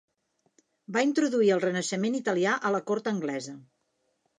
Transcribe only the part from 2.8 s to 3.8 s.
cort anglesa.